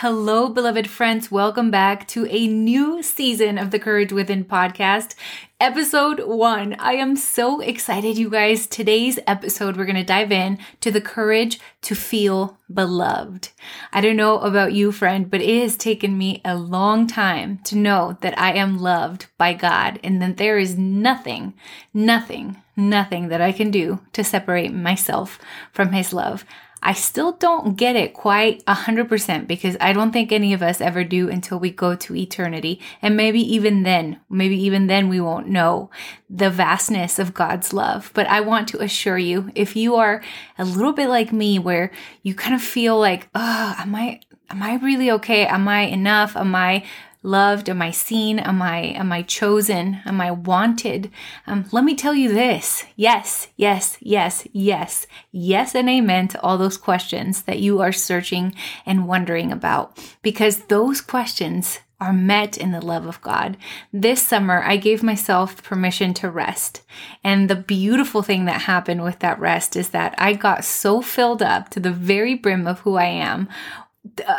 Hello, 0.00 0.48
beloved 0.48 0.88
friends. 0.88 1.28
Welcome 1.28 1.72
back 1.72 2.06
to 2.06 2.24
a 2.26 2.46
new 2.46 3.02
season 3.02 3.58
of 3.58 3.72
the 3.72 3.80
Courage 3.80 4.12
Within 4.12 4.44
podcast, 4.44 5.16
episode 5.58 6.20
one. 6.20 6.76
I 6.78 6.92
am 6.92 7.16
so 7.16 7.58
excited, 7.58 8.16
you 8.16 8.30
guys. 8.30 8.68
Today's 8.68 9.18
episode, 9.26 9.76
we're 9.76 9.86
going 9.86 9.96
to 9.96 10.04
dive 10.04 10.30
in 10.30 10.58
to 10.82 10.92
the 10.92 11.00
courage 11.00 11.58
to 11.82 11.96
feel 11.96 12.60
beloved. 12.72 13.48
I 13.92 14.00
don't 14.00 14.14
know 14.14 14.38
about 14.38 14.72
you, 14.72 14.92
friend, 14.92 15.28
but 15.28 15.40
it 15.40 15.62
has 15.62 15.76
taken 15.76 16.16
me 16.16 16.42
a 16.44 16.54
long 16.54 17.08
time 17.08 17.58
to 17.64 17.76
know 17.76 18.18
that 18.20 18.38
I 18.38 18.52
am 18.52 18.78
loved 18.78 19.26
by 19.36 19.52
God 19.52 19.98
and 20.04 20.22
that 20.22 20.36
there 20.36 20.58
is 20.58 20.78
nothing, 20.78 21.54
nothing, 21.92 22.62
nothing 22.76 23.30
that 23.30 23.40
I 23.40 23.50
can 23.50 23.72
do 23.72 23.98
to 24.12 24.22
separate 24.22 24.72
myself 24.72 25.40
from 25.72 25.90
His 25.90 26.12
love. 26.12 26.44
I 26.82 26.92
still 26.92 27.32
don't 27.32 27.76
get 27.76 27.96
it 27.96 28.14
quite 28.14 28.64
100% 28.66 29.46
because 29.46 29.76
I 29.80 29.92
don't 29.92 30.12
think 30.12 30.30
any 30.30 30.52
of 30.52 30.62
us 30.62 30.80
ever 30.80 31.02
do 31.04 31.28
until 31.28 31.58
we 31.58 31.70
go 31.70 31.96
to 31.96 32.14
eternity. 32.14 32.80
And 33.02 33.16
maybe 33.16 33.40
even 33.40 33.82
then, 33.82 34.20
maybe 34.30 34.56
even 34.62 34.86
then 34.86 35.08
we 35.08 35.20
won't 35.20 35.48
know 35.48 35.90
the 36.30 36.50
vastness 36.50 37.18
of 37.18 37.34
God's 37.34 37.72
love. 37.72 38.12
But 38.14 38.26
I 38.28 38.40
want 38.40 38.68
to 38.68 38.82
assure 38.82 39.18
you, 39.18 39.50
if 39.54 39.74
you 39.74 39.96
are 39.96 40.22
a 40.56 40.64
little 40.64 40.92
bit 40.92 41.08
like 41.08 41.32
me, 41.32 41.58
where 41.58 41.90
you 42.22 42.34
kind 42.34 42.54
of 42.54 42.62
feel 42.62 42.98
like, 42.98 43.28
oh, 43.34 43.74
am 43.78 43.94
I, 43.94 44.20
am 44.50 44.62
I 44.62 44.76
really 44.76 45.10
okay? 45.12 45.46
Am 45.46 45.66
I 45.66 45.80
enough? 45.80 46.36
Am 46.36 46.54
I 46.54 46.84
loved? 47.22 47.68
Am 47.68 47.82
I 47.82 47.90
seen? 47.90 48.38
Am 48.38 48.62
I 48.62 48.78
am 48.78 49.12
I 49.12 49.22
chosen? 49.22 50.00
Am 50.04 50.20
I 50.20 50.30
wanted? 50.30 51.10
Um, 51.46 51.66
let 51.72 51.84
me 51.84 51.94
tell 51.94 52.14
you 52.14 52.32
this. 52.32 52.84
Yes, 52.96 53.48
yes, 53.56 53.96
yes, 54.00 54.46
yes, 54.52 55.06
yes, 55.32 55.74
and 55.74 55.88
amen 55.88 56.28
to 56.28 56.40
all 56.40 56.58
those 56.58 56.76
questions 56.76 57.42
that 57.42 57.60
you 57.60 57.80
are 57.80 57.92
searching 57.92 58.54
and 58.86 59.08
wondering 59.08 59.52
about. 59.52 59.98
Because 60.22 60.64
those 60.64 61.00
questions 61.00 61.80
are 62.00 62.12
met 62.12 62.56
in 62.56 62.70
the 62.70 62.84
love 62.84 63.06
of 63.06 63.20
God. 63.22 63.56
This 63.92 64.22
summer, 64.22 64.62
I 64.62 64.76
gave 64.76 65.02
myself 65.02 65.62
permission 65.64 66.14
to 66.14 66.30
rest. 66.30 66.82
And 67.24 67.50
the 67.50 67.56
beautiful 67.56 68.22
thing 68.22 68.44
that 68.44 68.62
happened 68.62 69.02
with 69.02 69.18
that 69.18 69.40
rest 69.40 69.74
is 69.74 69.90
that 69.90 70.14
I 70.16 70.34
got 70.34 70.64
so 70.64 71.02
filled 71.02 71.42
up 71.42 71.70
to 71.70 71.80
the 71.80 71.90
very 71.90 72.34
brim 72.34 72.68
of 72.68 72.80
who 72.80 72.94
I 72.94 73.06
am 73.06 73.48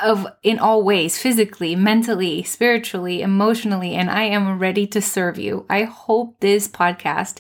of 0.03 0.27
in 0.43 0.59
all 0.59 0.83
ways 0.83 1.17
physically 1.17 1.75
mentally 1.75 2.43
spiritually 2.43 3.21
emotionally 3.21 3.93
and 3.95 4.09
i 4.09 4.23
am 4.23 4.59
ready 4.59 4.85
to 4.87 5.01
serve 5.01 5.37
you. 5.37 5.65
I 5.69 5.83
hope 5.83 6.39
this 6.39 6.67
podcast 6.67 7.39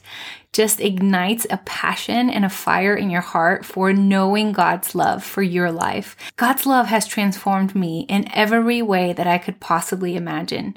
just 0.51 0.79
ignites 0.79 1.45
a 1.49 1.57
passion 1.57 2.29
and 2.29 2.43
a 2.43 2.49
fire 2.49 2.95
in 2.95 3.09
your 3.09 3.21
heart 3.21 3.65
for 3.65 3.93
knowing 3.93 4.51
god's 4.51 4.95
love 4.95 5.23
for 5.23 5.43
your 5.43 5.71
life. 5.71 6.15
God's 6.37 6.65
love 6.65 6.87
has 6.87 7.05
transformed 7.05 7.75
me 7.75 8.05
in 8.09 8.31
every 8.33 8.81
way 8.81 9.13
that 9.13 9.27
i 9.27 9.37
could 9.37 9.59
possibly 9.59 10.15
imagine. 10.15 10.75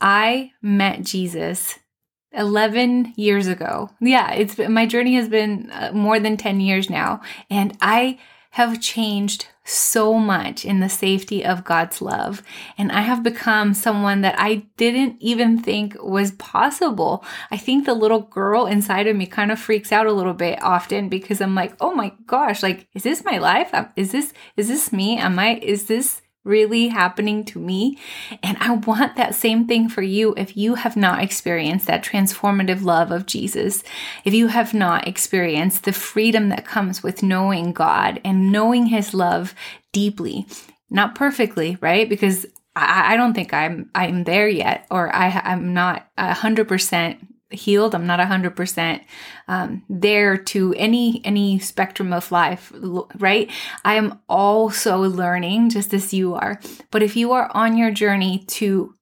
I 0.00 0.52
met 0.60 1.02
jesus 1.02 1.78
11 2.32 3.14
years 3.16 3.46
ago. 3.46 3.90
Yeah 4.00 4.32
it's 4.32 4.58
my 4.58 4.86
journey 4.86 5.14
has 5.14 5.28
been 5.28 5.70
uh, 5.70 5.92
more 5.92 6.20
than 6.20 6.36
10 6.36 6.60
years 6.60 6.90
now 6.90 7.20
and 7.50 7.76
i 7.80 8.18
have 8.50 8.80
changed 8.80 9.48
so 9.66 10.14
much 10.14 10.64
in 10.64 10.80
the 10.80 10.88
safety 10.88 11.44
of 11.44 11.64
God's 11.64 12.00
love. 12.00 12.42
And 12.78 12.92
I 12.92 13.00
have 13.00 13.22
become 13.22 13.74
someone 13.74 14.20
that 14.20 14.36
I 14.38 14.66
didn't 14.76 15.16
even 15.20 15.58
think 15.58 15.96
was 16.02 16.30
possible. 16.32 17.24
I 17.50 17.56
think 17.56 17.84
the 17.84 17.94
little 17.94 18.20
girl 18.20 18.66
inside 18.66 19.06
of 19.06 19.16
me 19.16 19.26
kind 19.26 19.50
of 19.50 19.58
freaks 19.58 19.92
out 19.92 20.06
a 20.06 20.12
little 20.12 20.34
bit 20.34 20.62
often 20.62 21.08
because 21.08 21.40
I'm 21.40 21.54
like, 21.54 21.74
oh 21.80 21.94
my 21.94 22.12
gosh, 22.26 22.62
like, 22.62 22.86
is 22.94 23.02
this 23.02 23.24
my 23.24 23.38
life? 23.38 23.72
Is 23.96 24.12
this, 24.12 24.32
is 24.56 24.68
this 24.68 24.92
me? 24.92 25.18
Am 25.18 25.38
I, 25.38 25.58
is 25.62 25.86
this, 25.86 26.22
really 26.46 26.88
happening 26.88 27.44
to 27.46 27.58
me. 27.58 27.98
And 28.42 28.56
I 28.60 28.72
want 28.72 29.16
that 29.16 29.34
same 29.34 29.66
thing 29.66 29.88
for 29.88 30.02
you 30.02 30.34
if 30.36 30.56
you 30.56 30.76
have 30.76 30.96
not 30.96 31.22
experienced 31.22 31.86
that 31.86 32.04
transformative 32.04 32.82
love 32.82 33.10
of 33.10 33.26
Jesus. 33.26 33.82
If 34.24 34.32
you 34.32 34.46
have 34.46 34.72
not 34.72 35.06
experienced 35.08 35.84
the 35.84 35.92
freedom 35.92 36.48
that 36.50 36.64
comes 36.64 37.02
with 37.02 37.22
knowing 37.22 37.72
God 37.72 38.20
and 38.24 38.52
knowing 38.52 38.86
his 38.86 39.12
love 39.12 39.54
deeply, 39.92 40.46
not 40.88 41.14
perfectly, 41.14 41.76
right? 41.80 42.08
Because 42.08 42.46
I, 42.78 43.16
don't 43.16 43.32
think 43.32 43.54
I'm 43.54 43.90
I'm 43.94 44.24
there 44.24 44.48
yet, 44.48 44.86
or 44.90 45.14
I, 45.14 45.40
I'm 45.44 45.72
not 45.72 46.06
hundred 46.18 46.68
percent 46.68 47.18
healed. 47.50 47.94
I'm 47.94 48.06
not 48.06 48.20
100% 48.20 49.04
um, 49.48 49.84
there 49.88 50.36
to 50.36 50.74
any 50.76 51.20
any 51.24 51.58
spectrum 51.58 52.12
of 52.12 52.32
life 52.32 52.72
right? 53.18 53.50
I 53.84 53.94
am 53.94 54.20
also 54.28 54.98
learning 54.98 55.70
just 55.70 55.94
as 55.94 56.12
you 56.12 56.34
are 56.34 56.60
but 56.90 57.02
if 57.02 57.16
you 57.16 57.32
are 57.32 57.50
on 57.54 57.76
your 57.76 57.90
journey 57.90 58.44
to 58.48 58.94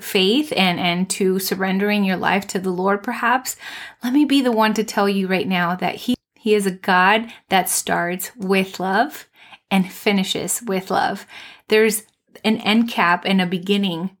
faith 0.00 0.52
and 0.56 0.80
and 0.80 1.10
to 1.10 1.38
surrendering 1.38 2.04
your 2.04 2.16
life 2.16 2.46
to 2.46 2.58
the 2.58 2.70
lord 2.70 3.02
perhaps 3.02 3.56
let 4.02 4.14
me 4.14 4.24
be 4.24 4.40
the 4.40 4.52
one 4.52 4.72
to 4.72 4.82
tell 4.82 5.06
you 5.06 5.26
right 5.26 5.46
now 5.46 5.74
that 5.74 5.94
he 5.94 6.14
he 6.38 6.54
is 6.54 6.64
a 6.64 6.70
god 6.70 7.30
that 7.50 7.68
starts 7.68 8.30
with 8.36 8.80
love 8.80 9.26
and 9.70 9.90
finishes 9.90 10.62
with 10.66 10.90
love. 10.90 11.26
There's 11.68 12.02
an 12.44 12.58
end 12.58 12.88
cap 12.88 13.24
and 13.24 13.40
a 13.40 13.46
beginning 13.46 14.16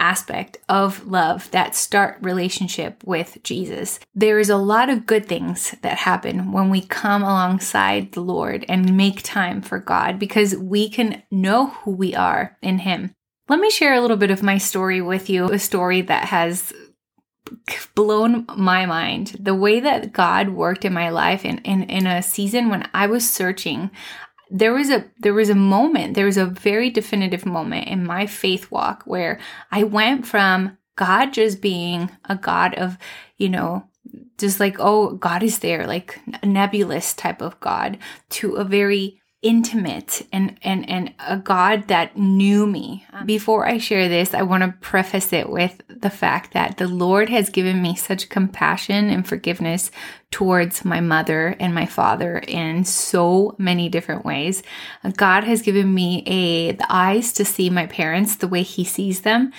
aspect 0.00 0.58
of 0.68 1.06
love 1.06 1.50
that 1.50 1.76
start 1.76 2.18
relationship 2.20 3.02
with 3.04 3.38
Jesus. 3.44 4.00
There 4.14 4.38
is 4.38 4.50
a 4.50 4.56
lot 4.56 4.88
of 4.88 5.06
good 5.06 5.26
things 5.26 5.74
that 5.82 5.98
happen 5.98 6.52
when 6.52 6.70
we 6.70 6.80
come 6.80 7.22
alongside 7.22 8.12
the 8.12 8.22
Lord 8.22 8.64
and 8.68 8.96
make 8.96 9.22
time 9.22 9.62
for 9.62 9.78
God 9.78 10.18
because 10.18 10.56
we 10.56 10.88
can 10.88 11.22
know 11.30 11.68
who 11.68 11.92
we 11.92 12.14
are 12.14 12.56
in 12.62 12.78
him. 12.78 13.12
Let 13.48 13.60
me 13.60 13.70
share 13.70 13.94
a 13.94 14.00
little 14.00 14.16
bit 14.16 14.30
of 14.30 14.42
my 14.42 14.58
story 14.58 15.00
with 15.02 15.28
you, 15.28 15.46
a 15.46 15.58
story 15.58 16.02
that 16.02 16.26
has 16.26 16.72
blown 17.94 18.46
my 18.56 18.86
mind. 18.86 19.36
The 19.38 19.54
way 19.54 19.80
that 19.80 20.12
God 20.12 20.50
worked 20.50 20.84
in 20.84 20.92
my 20.92 21.10
life 21.10 21.44
in, 21.44 21.58
in, 21.58 21.82
in 21.84 22.06
a 22.06 22.22
season 22.22 22.68
when 22.68 22.88
I 22.94 23.06
was 23.06 23.28
searching, 23.28 23.90
there 24.50 24.72
was 24.72 24.90
a 24.90 25.04
there 25.18 25.34
was 25.34 25.48
a 25.48 25.54
moment 25.54 26.14
there 26.14 26.26
was 26.26 26.36
a 26.36 26.46
very 26.46 26.90
definitive 26.90 27.46
moment 27.46 27.86
in 27.86 28.04
my 28.04 28.26
faith 28.26 28.70
walk 28.70 29.02
where 29.04 29.38
i 29.70 29.82
went 29.82 30.26
from 30.26 30.76
god 30.96 31.32
just 31.32 31.60
being 31.60 32.10
a 32.28 32.36
god 32.36 32.74
of 32.74 32.98
you 33.36 33.48
know 33.48 33.84
just 34.38 34.58
like 34.58 34.76
oh 34.78 35.14
god 35.14 35.42
is 35.42 35.60
there 35.60 35.86
like 35.86 36.18
a 36.42 36.46
nebulous 36.46 37.14
type 37.14 37.40
of 37.40 37.58
god 37.60 37.96
to 38.28 38.56
a 38.56 38.64
very 38.64 39.20
intimate 39.42 40.26
and 40.32 40.58
and 40.62 40.88
and 40.88 41.14
a 41.26 41.36
God 41.36 41.88
that 41.88 42.16
knew 42.16 42.66
me. 42.66 43.06
Um, 43.20 43.26
Before 43.26 43.66
I 43.66 43.78
share 43.78 44.08
this, 44.08 44.34
I 44.34 44.42
want 44.42 44.62
to 44.62 44.74
preface 44.80 45.32
it 45.32 45.48
with 45.48 45.80
the 45.88 46.10
fact 46.10 46.52
that 46.54 46.78
the 46.78 46.88
Lord 46.88 47.28
has 47.28 47.50
given 47.50 47.82
me 47.82 47.94
such 47.94 48.28
compassion 48.28 49.10
and 49.10 49.26
forgiveness 49.26 49.90
towards 50.30 50.84
my 50.84 51.00
mother 51.00 51.56
and 51.58 51.74
my 51.74 51.86
father 51.86 52.38
in 52.38 52.84
so 52.84 53.54
many 53.58 53.88
different 53.88 54.24
ways. 54.24 54.62
Uh, 55.04 55.10
God 55.10 55.44
has 55.44 55.62
given 55.62 55.92
me 55.92 56.22
a 56.26 56.72
the 56.72 56.86
eyes 56.88 57.32
to 57.34 57.44
see 57.44 57.70
my 57.70 57.86
parents 57.86 58.36
the 58.36 58.48
way 58.48 58.62
he 58.62 58.84
sees 58.84 59.22
them. 59.22 59.52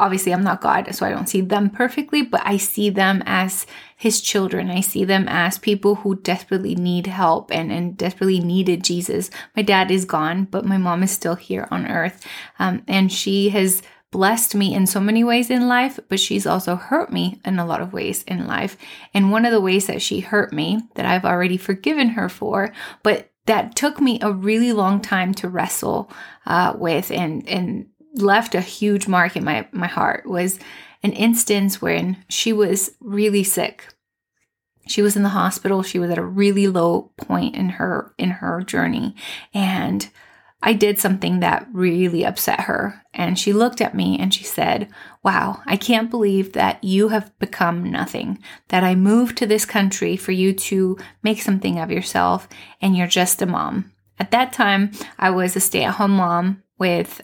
Obviously, 0.00 0.32
I'm 0.32 0.44
not 0.44 0.60
God, 0.60 0.94
so 0.94 1.06
I 1.06 1.10
don't 1.10 1.28
see 1.28 1.40
them 1.40 1.70
perfectly, 1.70 2.22
but 2.22 2.40
I 2.44 2.56
see 2.56 2.90
them 2.90 3.22
as 3.26 3.66
his 3.96 4.20
children. 4.20 4.70
I 4.70 4.80
see 4.80 5.04
them 5.04 5.26
as 5.28 5.58
people 5.58 5.96
who 5.96 6.16
desperately 6.16 6.74
need 6.74 7.06
help 7.06 7.50
and, 7.50 7.72
and 7.72 7.96
desperately 7.96 8.40
needed 8.40 8.84
Jesus. 8.84 9.30
My 9.56 9.62
dad 9.62 9.90
is 9.90 10.04
gone, 10.04 10.44
but 10.44 10.64
my 10.64 10.78
mom 10.78 11.02
is 11.02 11.10
still 11.10 11.34
here 11.34 11.66
on 11.70 11.86
earth. 11.86 12.24
Um, 12.58 12.82
and 12.86 13.12
she 13.12 13.48
has 13.50 13.82
blessed 14.10 14.54
me 14.54 14.74
in 14.74 14.86
so 14.86 15.00
many 15.00 15.22
ways 15.22 15.50
in 15.50 15.68
life, 15.68 16.00
but 16.08 16.20
she's 16.20 16.46
also 16.46 16.76
hurt 16.76 17.12
me 17.12 17.40
in 17.44 17.58
a 17.58 17.66
lot 17.66 17.80
of 17.80 17.92
ways 17.92 18.22
in 18.24 18.46
life. 18.46 18.76
And 19.12 19.30
one 19.30 19.44
of 19.44 19.52
the 19.52 19.60
ways 19.60 19.86
that 19.86 20.00
she 20.00 20.20
hurt 20.20 20.52
me 20.52 20.80
that 20.94 21.04
I've 21.04 21.24
already 21.24 21.56
forgiven 21.56 22.10
her 22.10 22.28
for, 22.28 22.72
but 23.02 23.30
that 23.46 23.74
took 23.74 24.00
me 24.00 24.18
a 24.20 24.32
really 24.32 24.72
long 24.72 25.00
time 25.00 25.34
to 25.34 25.48
wrestle 25.48 26.10
uh, 26.46 26.74
with 26.76 27.10
and 27.10 27.48
and 27.48 27.86
left 28.22 28.54
a 28.54 28.60
huge 28.60 29.08
mark 29.08 29.36
in 29.36 29.44
my 29.44 29.68
my 29.72 29.86
heart 29.86 30.26
was 30.26 30.58
an 31.02 31.12
instance 31.12 31.80
when 31.80 32.24
she 32.28 32.52
was 32.52 32.92
really 33.00 33.44
sick. 33.44 33.88
She 34.86 35.02
was 35.02 35.16
in 35.16 35.22
the 35.22 35.28
hospital. 35.30 35.82
She 35.82 35.98
was 35.98 36.10
at 36.10 36.18
a 36.18 36.24
really 36.24 36.66
low 36.66 37.12
point 37.18 37.54
in 37.54 37.70
her 37.70 38.14
in 38.18 38.30
her 38.30 38.62
journey 38.62 39.14
and 39.54 40.08
I 40.60 40.72
did 40.72 40.98
something 40.98 41.40
that 41.40 41.68
really 41.72 42.24
upset 42.24 42.60
her. 42.60 43.02
And 43.14 43.38
she 43.38 43.52
looked 43.52 43.80
at 43.80 43.94
me 43.94 44.18
and 44.18 44.34
she 44.34 44.42
said, 44.42 44.88
Wow, 45.22 45.62
I 45.66 45.76
can't 45.76 46.10
believe 46.10 46.52
that 46.54 46.82
you 46.82 47.08
have 47.08 47.36
become 47.38 47.90
nothing, 47.90 48.42
that 48.68 48.82
I 48.82 48.94
moved 48.94 49.36
to 49.38 49.46
this 49.46 49.64
country 49.64 50.16
for 50.16 50.32
you 50.32 50.52
to 50.52 50.98
make 51.22 51.42
something 51.42 51.78
of 51.78 51.90
yourself, 51.90 52.48
and 52.80 52.96
you're 52.96 53.06
just 53.06 53.40
a 53.42 53.46
mom. 53.46 53.92
At 54.18 54.32
that 54.32 54.52
time, 54.52 54.90
I 55.18 55.30
was 55.30 55.54
a 55.54 55.60
stay 55.60 55.84
at 55.84 55.94
home 55.94 56.12
mom 56.12 56.62
with 56.76 57.20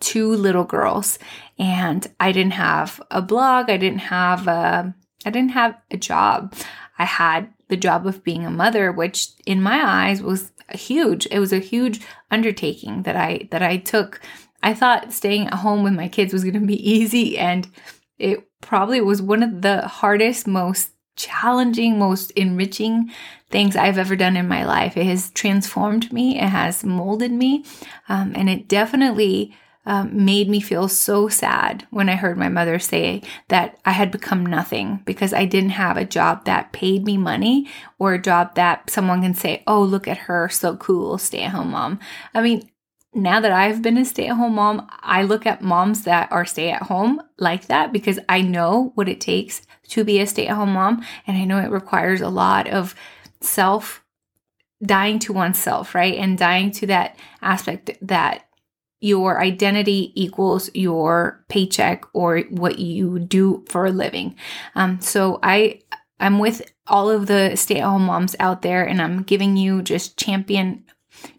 two 0.00 0.34
little 0.34 0.64
girls 0.64 1.18
and 1.58 2.06
I 2.18 2.32
didn't 2.32 2.54
have 2.54 3.00
a 3.10 3.22
blog. 3.22 3.70
I 3.70 3.76
didn't 3.76 4.00
have 4.00 4.48
a, 4.48 4.94
I 5.24 5.30
didn't 5.30 5.52
have 5.52 5.76
a 5.90 5.96
job. 5.96 6.54
I 6.98 7.04
had 7.04 7.52
the 7.68 7.76
job 7.76 8.06
of 8.06 8.24
being 8.24 8.44
a 8.44 8.50
mother, 8.50 8.90
which 8.90 9.28
in 9.46 9.62
my 9.62 9.82
eyes 9.82 10.22
was 10.22 10.52
huge. 10.72 11.26
It 11.30 11.38
was 11.38 11.52
a 11.52 11.58
huge 11.58 12.00
undertaking 12.30 13.02
that 13.02 13.16
I 13.16 13.48
that 13.50 13.62
I 13.62 13.76
took. 13.76 14.20
I 14.62 14.74
thought 14.74 15.12
staying 15.12 15.46
at 15.46 15.54
home 15.54 15.82
with 15.82 15.94
my 15.94 16.08
kids 16.08 16.32
was 16.32 16.44
going 16.44 16.54
to 16.54 16.60
be 16.60 16.90
easy 16.90 17.38
and 17.38 17.68
it 18.18 18.46
probably 18.60 19.00
was 19.00 19.22
one 19.22 19.42
of 19.42 19.62
the 19.62 19.88
hardest, 19.88 20.46
most 20.46 20.90
challenging, 21.16 21.98
most 21.98 22.30
enriching 22.32 23.10
things 23.50 23.76
I've 23.76 23.98
ever 23.98 24.16
done 24.16 24.36
in 24.36 24.46
my 24.46 24.64
life. 24.64 24.96
It 24.96 25.06
has 25.06 25.30
transformed 25.30 26.12
me, 26.12 26.38
it 26.38 26.48
has 26.48 26.84
molded 26.84 27.32
me, 27.32 27.64
um, 28.08 28.32
and 28.36 28.48
it 28.48 28.68
definitely 28.68 29.56
um, 29.86 30.24
made 30.24 30.48
me 30.48 30.60
feel 30.60 30.88
so 30.88 31.28
sad 31.28 31.86
when 31.90 32.08
I 32.08 32.16
heard 32.16 32.36
my 32.36 32.48
mother 32.48 32.78
say 32.78 33.22
that 33.48 33.78
I 33.84 33.92
had 33.92 34.10
become 34.10 34.44
nothing 34.44 35.00
because 35.06 35.32
I 35.32 35.46
didn't 35.46 35.70
have 35.70 35.96
a 35.96 36.04
job 36.04 36.44
that 36.44 36.72
paid 36.72 37.04
me 37.04 37.16
money 37.16 37.66
or 37.98 38.12
a 38.12 38.22
job 38.22 38.54
that 38.56 38.90
someone 38.90 39.22
can 39.22 39.34
say, 39.34 39.62
oh, 39.66 39.82
look 39.82 40.06
at 40.06 40.18
her, 40.18 40.48
so 40.48 40.76
cool, 40.76 41.16
stay 41.16 41.42
at 41.42 41.52
home 41.52 41.70
mom. 41.70 41.98
I 42.34 42.42
mean, 42.42 42.68
now 43.14 43.40
that 43.40 43.52
I've 43.52 43.82
been 43.82 43.96
a 43.96 44.04
stay 44.04 44.28
at 44.28 44.36
home 44.36 44.54
mom, 44.54 44.86
I 45.00 45.22
look 45.22 45.46
at 45.46 45.62
moms 45.62 46.04
that 46.04 46.30
are 46.30 46.44
stay 46.44 46.70
at 46.70 46.82
home 46.82 47.20
like 47.38 47.66
that 47.66 47.92
because 47.92 48.18
I 48.28 48.42
know 48.42 48.92
what 48.94 49.08
it 49.08 49.20
takes 49.20 49.62
to 49.88 50.04
be 50.04 50.20
a 50.20 50.26
stay 50.26 50.46
at 50.46 50.56
home 50.56 50.74
mom. 50.74 51.04
And 51.26 51.36
I 51.36 51.44
know 51.44 51.58
it 51.58 51.70
requires 51.70 52.20
a 52.20 52.28
lot 52.28 52.68
of 52.68 52.94
self 53.40 54.04
dying 54.82 55.18
to 55.20 55.32
oneself, 55.32 55.94
right? 55.94 56.14
And 56.14 56.38
dying 56.38 56.70
to 56.72 56.86
that 56.86 57.16
aspect 57.42 57.90
that 58.02 58.46
your 59.00 59.40
identity 59.40 60.12
equals 60.14 60.70
your 60.74 61.42
paycheck 61.48 62.04
or 62.12 62.40
what 62.50 62.78
you 62.78 63.18
do 63.18 63.64
for 63.68 63.86
a 63.86 63.90
living. 63.90 64.36
Um, 64.74 65.00
so 65.00 65.38
I 65.42 65.80
I'm 66.18 66.38
with 66.38 66.70
all 66.86 67.08
of 67.08 67.26
the 67.26 67.56
stay-at-home 67.56 68.04
moms 68.04 68.36
out 68.38 68.60
there, 68.60 68.84
and 68.84 69.00
I'm 69.00 69.22
giving 69.22 69.56
you 69.56 69.82
just 69.82 70.18
champion 70.18 70.84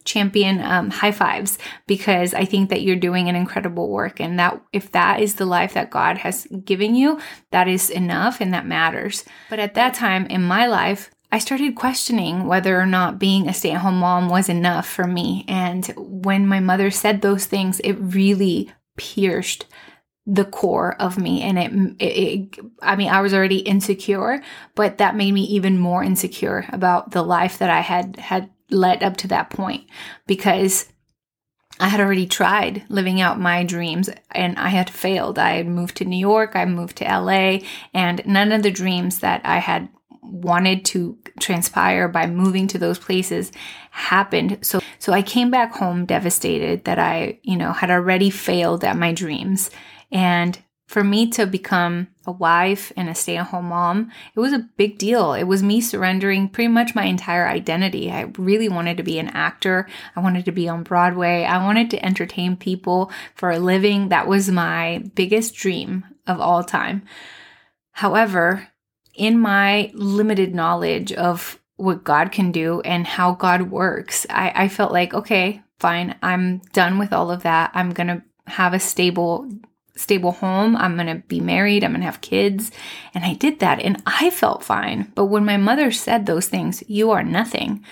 champion 0.04 0.62
um, 0.62 0.90
high 0.90 1.12
fives 1.12 1.58
because 1.88 2.34
I 2.34 2.46
think 2.46 2.70
that 2.70 2.82
you're 2.82 2.96
doing 2.96 3.30
an 3.30 3.36
incredible 3.36 3.90
work, 3.90 4.20
and 4.20 4.40
that 4.40 4.60
if 4.74 4.92
that 4.92 5.20
is 5.22 5.36
the 5.36 5.46
life 5.46 5.74
that 5.76 5.92
God 5.92 6.18
has 6.20 6.48
given 6.66 6.96
you, 6.96 7.20
that 7.52 7.68
is 7.68 7.90
enough 7.90 8.42
and 8.42 8.54
that 8.54 8.66
matters. 8.66 9.24
But 9.50 9.60
at 9.60 9.76
that 9.76 9.94
time 9.94 10.26
in 10.26 10.42
my 10.42 10.66
life, 10.66 11.12
I 11.32 11.40
started 11.40 11.76
questioning 11.76 12.46
whether 12.46 12.80
or 12.80 12.86
not 12.86 13.20
being 13.20 13.48
a 13.48 13.54
stay 13.54 13.72
at 13.72 13.82
home 13.82 14.00
mom 14.00 14.30
was 14.30 14.50
enough 14.50 14.88
for 14.88 15.08
me. 15.08 15.46
And 15.48 15.86
when 15.98 16.46
my 16.46 16.60
mother 16.60 16.92
said 16.92 17.22
those 17.22 17.46
things, 17.46 17.80
it 17.82 17.94
really 17.94 18.72
pierced 18.98 19.66
the 20.28 20.46
core 20.46 20.96
of 21.00 21.18
me 21.18 21.42
and 21.42 21.58
it, 21.58 21.72
it, 22.00 22.06
it, 22.06 22.60
i 22.84 22.96
mean 22.96 23.10
i 23.10 23.20
was 23.22 23.34
already 23.34 23.58
insecure 23.58 24.40
but 24.76 25.00
that 25.00 25.16
made 25.16 25.32
me 25.32 25.42
even 25.42 25.80
more 25.80 26.04
insecure 26.04 26.64
about 26.72 27.10
the 27.10 27.24
life 27.24 27.58
that 27.58 27.72
i 27.72 27.80
had 27.80 28.16
had 28.18 28.48
led 28.70 29.02
up 29.02 29.18
to 29.18 29.28
that 29.28 29.50
point 29.50 29.86
because 30.28 30.88
I 31.80 31.88
had 31.88 32.00
already 32.00 32.28
tried 32.28 32.84
living 32.90 33.22
out 33.22 33.40
my 33.40 33.64
dreams 33.64 34.08
and 34.30 34.58
I 34.60 34.70
had 34.70 34.90
failed. 34.90 35.40
I 35.40 35.56
had 35.56 35.68
moved 35.68 35.98
to 35.98 36.06
New 36.06 36.18
York, 36.18 36.52
I 36.54 36.66
moved 36.66 36.98
to 36.98 37.06
LA, 37.06 37.60
and 37.92 38.22
none 38.26 38.52
of 38.52 38.62
the 38.62 38.70
dreams 38.70 39.20
that 39.20 39.42
I 39.44 39.58
had 39.58 39.90
wanted 40.22 40.86
to 40.86 41.18
transpire 41.40 42.08
by 42.08 42.28
moving 42.28 42.68
to 42.68 42.78
those 42.78 43.00
places 43.00 43.52
happened. 43.92 44.60
So 44.62 44.80
so 45.00 45.14
I 45.14 45.22
came 45.22 45.50
back 45.50 45.74
home 45.74 46.06
devastated 46.06 46.86
that 46.86 47.00
I, 47.00 47.40
you 47.44 47.58
know, 47.58 47.74
had 47.74 47.90
already 47.90 48.30
failed 48.30 48.84
at 48.84 48.98
my 48.98 49.14
dreams. 49.14 49.72
And 50.12 50.58
for 50.88 51.04
me 51.06 51.30
to 51.30 51.46
become 51.46 52.08
a 52.28 52.32
wife 52.34 52.92
and 52.98 53.08
a 53.08 53.16
stay-at-home 53.16 53.66
mom, 53.66 54.12
it 54.36 54.40
was 54.42 54.52
a 54.52 54.68
big 54.76 54.98
deal. 54.98 55.34
It 55.34 55.46
was 55.46 55.64
me 55.64 55.80
surrendering 55.80 56.50
pretty 56.50 56.68
much 56.68 56.94
my 56.94 57.06
entire 57.06 57.48
identity. 57.48 58.12
I 58.12 58.24
really 58.38 58.68
wanted 58.68 58.98
to 58.98 59.04
be 59.04 59.18
an 59.18 59.30
actor. 59.30 59.88
I 60.18 60.20
wanted 60.20 60.44
to 60.46 60.52
be 60.52 60.68
on 60.68 60.84
Broadway. 60.84 61.46
I 61.46 61.64
wanted 61.64 61.90
to 61.92 62.06
entertain 62.06 62.58
people 62.58 63.10
for 63.36 63.52
a 63.52 63.60
living. 63.60 64.10
That 64.10 64.28
was 64.28 64.52
my 64.52 65.02
biggest 65.16 65.56
dream 65.56 66.04
of 66.28 66.42
all 66.42 66.62
time. 66.62 67.04
However, 67.92 68.68
in 69.16 69.40
my 69.40 69.92
limited 69.94 70.56
knowledge 70.56 71.12
of 71.12 71.60
what 71.78 72.04
God 72.04 72.32
can 72.32 72.52
do 72.52 72.82
and 72.82 73.08
how 73.08 73.34
God 73.34 73.64
works, 73.64 74.26
I, 74.30 74.52
I 74.56 74.68
felt 74.68 74.92
like, 74.92 75.14
okay, 75.14 75.62
fine, 75.80 76.16
I'm 76.22 76.60
done 76.74 77.00
with 77.00 77.12
all 77.12 77.32
of 77.32 77.44
that. 77.44 77.72
I'm 77.74 77.92
going 77.92 78.08
to 78.08 78.22
have 78.48 78.74
a 78.74 78.80
stable 78.80 79.50
stable 79.96 80.32
home. 80.32 80.76
I'm 80.76 80.96
going 80.96 81.08
to 81.08 81.24
be 81.28 81.40
married. 81.40 81.84
I'm 81.84 81.92
going 81.92 82.02
to 82.02 82.06
have 82.06 82.22
kids. 82.22 82.72
And 83.14 83.24
I 83.26 83.34
did 83.34 83.60
that 83.60 83.82
and 83.82 84.02
I 84.06 84.30
felt 84.30 84.64
fine. 84.64 85.12
But 85.16 85.26
when 85.26 85.46
my 85.46 85.58
mother 85.58 85.92
said 85.92 86.26
those 86.26 86.48
things, 86.48 86.84
you 86.88 87.12
are 87.12 87.24
nothing, 87.24 87.84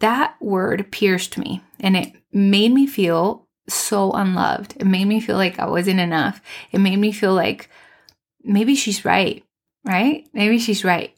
that 0.00 0.34
word 0.40 0.90
pierced 0.90 1.38
me 1.38 1.62
and 1.80 1.96
it 1.96 2.12
made 2.32 2.72
me 2.72 2.86
feel 2.86 3.46
so 3.68 4.12
unloved. 4.12 4.74
It 4.78 4.86
made 4.86 5.04
me 5.04 5.20
feel 5.20 5.36
like 5.36 5.58
I 5.58 5.66
wasn't 5.66 6.00
enough. 6.00 6.40
It 6.72 6.78
made 6.78 6.98
me 6.98 7.12
feel 7.12 7.34
like 7.34 7.68
maybe 8.42 8.74
she's 8.74 9.04
right 9.04 9.44
right? 9.84 10.26
Maybe 10.32 10.58
she's 10.58 10.84
right. 10.84 11.14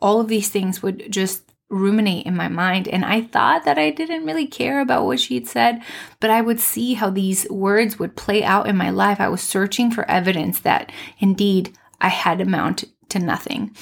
All 0.00 0.20
of 0.20 0.28
these 0.28 0.48
things 0.48 0.82
would 0.82 1.10
just 1.10 1.42
ruminate 1.70 2.26
in 2.26 2.34
my 2.34 2.48
mind. 2.48 2.88
And 2.88 3.04
I 3.04 3.22
thought 3.22 3.64
that 3.64 3.78
I 3.78 3.90
didn't 3.90 4.24
really 4.24 4.46
care 4.46 4.80
about 4.80 5.04
what 5.04 5.20
she'd 5.20 5.46
said, 5.46 5.82
but 6.18 6.30
I 6.30 6.40
would 6.40 6.60
see 6.60 6.94
how 6.94 7.10
these 7.10 7.48
words 7.50 7.98
would 7.98 8.16
play 8.16 8.42
out 8.42 8.66
in 8.66 8.76
my 8.76 8.90
life. 8.90 9.20
I 9.20 9.28
was 9.28 9.42
searching 9.42 9.90
for 9.90 10.08
evidence 10.10 10.60
that 10.60 10.90
indeed 11.18 11.76
I 12.00 12.08
had 12.08 12.40
amount 12.40 12.84
to 13.10 13.18
nothing. 13.18 13.76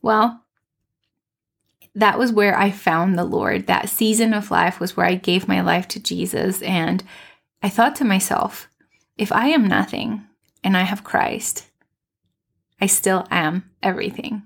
Well, 0.00 0.44
that 1.94 2.18
was 2.18 2.32
where 2.32 2.56
I 2.56 2.70
found 2.70 3.18
the 3.18 3.24
Lord. 3.24 3.66
That 3.66 3.88
season 3.88 4.32
of 4.32 4.52
life 4.52 4.78
was 4.78 4.96
where 4.96 5.06
I 5.06 5.16
gave 5.16 5.48
my 5.48 5.60
life 5.60 5.88
to 5.88 6.00
Jesus. 6.00 6.62
And 6.62 7.02
I 7.62 7.68
thought 7.68 7.96
to 7.96 8.04
myself, 8.04 8.68
if 9.16 9.32
I 9.32 9.48
am 9.48 9.66
nothing 9.66 10.24
and 10.62 10.76
I 10.76 10.82
have 10.82 11.02
Christ, 11.02 11.67
I 12.80 12.86
still 12.86 13.26
am 13.30 13.70
everything. 13.82 14.42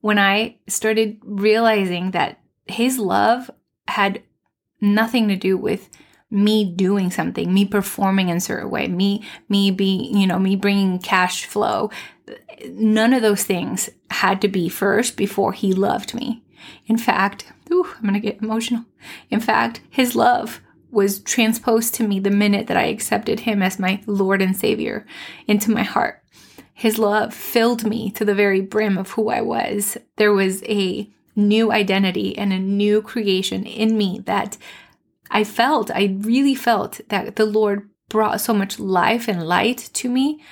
When 0.00 0.18
I 0.18 0.58
started 0.66 1.18
realizing 1.22 2.12
that 2.12 2.40
his 2.66 2.98
love 2.98 3.50
had 3.88 4.22
nothing 4.80 5.28
to 5.28 5.36
do 5.36 5.56
with 5.56 5.88
me 6.30 6.64
doing 6.64 7.10
something, 7.10 7.52
me 7.52 7.64
performing 7.64 8.28
in 8.28 8.36
a 8.36 8.40
certain 8.40 8.70
way, 8.70 8.86
me 8.86 9.24
me 9.48 9.70
being, 9.70 10.16
you 10.16 10.26
know, 10.26 10.38
me 10.38 10.56
bringing 10.56 10.98
cash 10.98 11.44
flow. 11.44 11.90
None 12.68 13.12
of 13.12 13.22
those 13.22 13.42
things 13.42 13.90
had 14.10 14.40
to 14.42 14.48
be 14.48 14.68
first 14.68 15.16
before 15.16 15.52
he 15.52 15.72
loved 15.72 16.14
me. 16.14 16.42
In 16.86 16.96
fact, 16.96 17.52
ooh, 17.72 17.88
I'm 17.96 18.02
going 18.02 18.14
to 18.14 18.20
get 18.20 18.42
emotional. 18.42 18.84
In 19.30 19.40
fact, 19.40 19.80
his 19.90 20.14
love 20.14 20.60
was 20.90 21.20
transposed 21.20 21.94
to 21.94 22.06
me 22.06 22.20
the 22.20 22.30
minute 22.30 22.66
that 22.66 22.76
I 22.76 22.84
accepted 22.84 23.40
him 23.40 23.62
as 23.62 23.78
my 23.78 24.02
Lord 24.06 24.42
and 24.42 24.56
Savior 24.56 25.06
into 25.46 25.70
my 25.70 25.82
heart. 25.82 26.19
His 26.80 26.98
love 26.98 27.34
filled 27.34 27.84
me 27.84 28.10
to 28.12 28.24
the 28.24 28.34
very 28.34 28.62
brim 28.62 28.96
of 28.96 29.10
who 29.10 29.28
I 29.28 29.42
was. 29.42 29.98
There 30.16 30.32
was 30.32 30.62
a 30.62 31.10
new 31.36 31.70
identity 31.70 32.38
and 32.38 32.54
a 32.54 32.58
new 32.58 33.02
creation 33.02 33.66
in 33.66 33.98
me 33.98 34.22
that 34.24 34.56
I 35.30 35.44
felt, 35.44 35.90
I 35.90 36.16
really 36.22 36.54
felt 36.54 37.02
that 37.10 37.36
the 37.36 37.44
Lord 37.44 37.90
brought 38.08 38.40
so 38.40 38.54
much 38.54 38.78
life 38.78 39.28
and 39.28 39.46
light 39.46 39.90
to 39.92 40.08
me. 40.08 40.42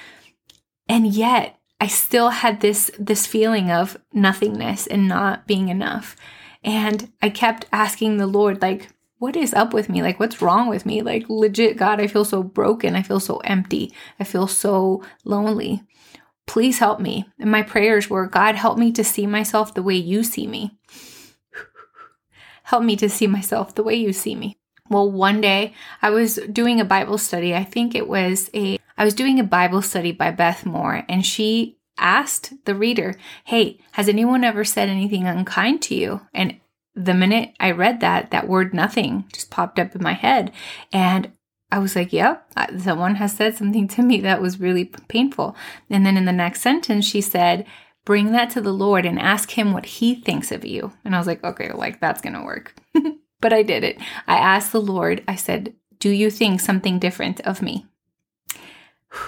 And 0.86 1.06
yet 1.06 1.58
I 1.80 1.86
still 1.86 2.28
had 2.28 2.60
this 2.60 2.90
this 2.98 3.26
feeling 3.26 3.70
of 3.70 3.96
nothingness 4.12 4.86
and 4.86 5.08
not 5.08 5.46
being 5.46 5.70
enough. 5.70 6.14
And 6.62 7.10
I 7.22 7.30
kept 7.30 7.64
asking 7.72 8.18
the 8.18 8.26
Lord 8.26 8.60
like 8.60 8.90
what 9.18 9.34
is 9.34 9.54
up 9.54 9.72
with 9.72 9.88
me? 9.88 10.02
Like, 10.02 10.20
what's 10.20 10.40
wrong 10.40 10.68
with 10.68 10.86
me? 10.86 11.02
Like, 11.02 11.24
legit, 11.28 11.76
God, 11.76 12.00
I 12.00 12.06
feel 12.06 12.24
so 12.24 12.42
broken. 12.42 12.94
I 12.94 13.02
feel 13.02 13.18
so 13.18 13.38
empty. 13.38 13.92
I 14.20 14.24
feel 14.24 14.46
so 14.46 15.02
lonely. 15.24 15.82
Please 16.48 16.78
help 16.78 16.98
me. 16.98 17.26
And 17.38 17.50
my 17.50 17.62
prayers 17.62 18.10
were 18.10 18.26
God, 18.26 18.56
help 18.56 18.78
me 18.78 18.90
to 18.92 19.04
see 19.04 19.26
myself 19.26 19.74
the 19.74 19.82
way 19.82 19.94
you 19.94 20.24
see 20.24 20.46
me. 20.46 20.76
help 22.64 22.82
me 22.82 22.96
to 22.96 23.08
see 23.08 23.26
myself 23.26 23.74
the 23.74 23.84
way 23.84 23.94
you 23.94 24.12
see 24.12 24.34
me. 24.34 24.56
Well, 24.90 25.10
one 25.10 25.42
day 25.42 25.74
I 26.00 26.10
was 26.10 26.36
doing 26.50 26.80
a 26.80 26.84
Bible 26.86 27.18
study. 27.18 27.54
I 27.54 27.64
think 27.64 27.94
it 27.94 28.08
was 28.08 28.50
a, 28.54 28.78
I 28.96 29.04
was 29.04 29.14
doing 29.14 29.38
a 29.38 29.44
Bible 29.44 29.82
study 29.82 30.10
by 30.10 30.30
Beth 30.30 30.64
Moore, 30.64 31.04
and 31.08 31.24
she 31.24 31.76
asked 31.98 32.54
the 32.64 32.74
reader, 32.74 33.14
Hey, 33.44 33.80
has 33.92 34.08
anyone 34.08 34.42
ever 34.42 34.64
said 34.64 34.88
anything 34.88 35.26
unkind 35.26 35.82
to 35.82 35.94
you? 35.94 36.22
And 36.32 36.58
the 36.94 37.14
minute 37.14 37.52
I 37.60 37.72
read 37.72 38.00
that, 38.00 38.30
that 38.30 38.48
word 38.48 38.72
nothing 38.72 39.26
just 39.32 39.50
popped 39.50 39.78
up 39.78 39.94
in 39.94 40.02
my 40.02 40.14
head. 40.14 40.52
And 40.92 41.32
I 41.70 41.78
was 41.78 41.94
like, 41.94 42.12
yep, 42.12 42.50
someone 42.78 43.16
has 43.16 43.36
said 43.36 43.56
something 43.56 43.88
to 43.88 44.02
me 44.02 44.20
that 44.20 44.40
was 44.40 44.60
really 44.60 44.86
painful. 44.86 45.54
And 45.90 46.06
then 46.06 46.16
in 46.16 46.24
the 46.24 46.32
next 46.32 46.62
sentence, 46.62 47.04
she 47.04 47.20
said, 47.20 47.66
bring 48.06 48.32
that 48.32 48.48
to 48.50 48.62
the 48.62 48.72
Lord 48.72 49.04
and 49.04 49.18
ask 49.18 49.50
him 49.50 49.72
what 49.72 49.84
he 49.84 50.14
thinks 50.14 50.50
of 50.50 50.64
you. 50.64 50.92
And 51.04 51.14
I 51.14 51.18
was 51.18 51.26
like, 51.26 51.44
okay, 51.44 51.70
like 51.72 52.00
that's 52.00 52.22
going 52.22 52.32
to 52.32 52.42
work. 52.42 52.74
but 53.40 53.52
I 53.52 53.62
did 53.62 53.84
it. 53.84 54.00
I 54.26 54.38
asked 54.38 54.72
the 54.72 54.80
Lord, 54.80 55.22
I 55.28 55.34
said, 55.34 55.74
do 55.98 56.08
you 56.08 56.30
think 56.30 56.60
something 56.60 56.98
different 56.98 57.42
of 57.42 57.60
me? 57.60 57.86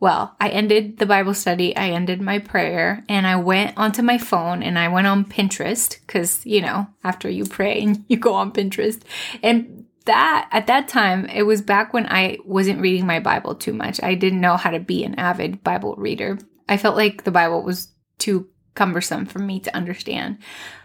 well, 0.00 0.34
I 0.40 0.48
ended 0.48 0.96
the 0.96 1.04
Bible 1.04 1.34
study, 1.34 1.76
I 1.76 1.90
ended 1.90 2.22
my 2.22 2.38
prayer, 2.38 3.04
and 3.06 3.26
I 3.26 3.36
went 3.36 3.76
onto 3.76 4.00
my 4.00 4.16
phone 4.16 4.62
and 4.62 4.78
I 4.78 4.88
went 4.88 5.06
on 5.06 5.26
Pinterest 5.26 6.00
because, 6.06 6.46
you 6.46 6.62
know, 6.62 6.86
after 7.04 7.28
you 7.28 7.44
pray 7.44 7.82
and 7.82 8.02
you 8.08 8.16
go 8.16 8.32
on 8.32 8.50
Pinterest. 8.50 9.02
And 9.42 9.84
that, 10.06 10.48
at 10.50 10.66
that 10.66 10.88
time, 10.88 11.26
it 11.26 11.42
was 11.42 11.62
back 11.62 11.92
when 11.92 12.06
I 12.06 12.38
wasn't 12.44 12.80
reading 12.80 13.06
my 13.06 13.20
Bible 13.20 13.54
too 13.54 13.72
much. 13.72 14.02
I 14.02 14.14
didn't 14.14 14.40
know 14.40 14.56
how 14.56 14.70
to 14.70 14.80
be 14.80 15.04
an 15.04 15.14
avid 15.18 15.62
Bible 15.62 15.94
reader. 15.96 16.38
I 16.68 16.76
felt 16.76 16.96
like 16.96 17.24
the 17.24 17.30
Bible 17.30 17.62
was 17.62 17.88
too 18.18 18.48
cumbersome 18.74 19.26
for 19.26 19.40
me 19.40 19.60
to 19.60 19.76
understand. 19.76 20.38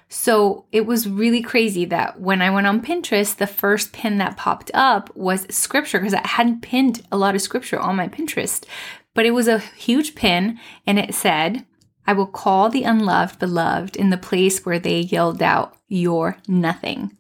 So 0.10 0.66
it 0.72 0.86
was 0.86 1.10
really 1.10 1.42
crazy 1.42 1.86
that 1.86 2.20
when 2.20 2.42
I 2.42 2.50
went 2.50 2.68
on 2.68 2.82
Pinterest, 2.82 3.36
the 3.36 3.48
first 3.48 3.92
pin 3.94 4.18
that 4.20 4.38
popped 4.38 4.72
up 4.74 5.16
was 5.16 5.48
scripture 5.50 6.00
because 6.00 6.14
I 6.14 6.28
hadn't 6.28 6.62
pinned 6.62 7.02
a 7.12 7.18
lot 7.18 7.36
of 7.36 7.42
scripture 7.42 7.80
on 7.80 7.96
my 7.96 8.08
Pinterest. 8.08 8.66
But 9.14 9.26
it 9.26 9.32
was 9.32 9.48
a 9.48 9.60
huge 9.60 10.16
pin 10.16 10.60
and 10.86 11.00
it 11.00 11.16
said, 11.16 11.66
I 12.08 12.14
will 12.14 12.28
call 12.28 12.70
the 12.70 12.84
unloved 12.84 13.40
beloved 13.40 13.96
in 13.96 14.10
the 14.10 14.18
place 14.18 14.66
where 14.66 14.80
they 14.80 15.00
yelled 15.00 15.42
out, 15.42 15.76
You're 15.88 16.38
nothing. 16.48 17.18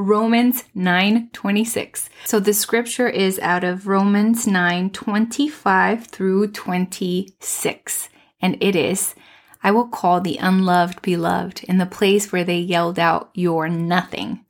Romans 0.00 0.64
9:26. 0.74 2.08
So 2.24 2.40
the 2.40 2.54
scripture 2.54 3.08
is 3.08 3.38
out 3.40 3.64
of 3.64 3.86
Romans 3.86 4.46
9:25 4.46 6.06
through 6.06 6.48
26 6.48 8.08
and 8.40 8.56
it 8.60 8.74
is 8.74 9.14
I 9.62 9.70
will 9.72 9.88
call 9.88 10.22
the 10.22 10.38
unloved 10.38 11.02
beloved 11.02 11.64
in 11.64 11.76
the 11.76 11.84
place 11.84 12.32
where 12.32 12.44
they 12.44 12.58
yelled 12.58 12.98
out 12.98 13.30
you're 13.34 13.68
nothing. 13.68 14.44